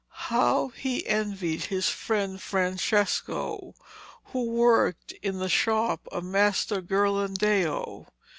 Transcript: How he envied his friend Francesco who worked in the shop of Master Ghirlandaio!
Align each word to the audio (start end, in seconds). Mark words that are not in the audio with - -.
How 0.31 0.69
he 0.69 1.05
envied 1.05 1.65
his 1.65 1.89
friend 1.89 2.41
Francesco 2.41 3.75
who 4.33 4.45
worked 4.45 5.11
in 5.21 5.37
the 5.37 5.47
shop 5.47 6.07
of 6.11 6.23
Master 6.23 6.81
Ghirlandaio! 6.81 8.07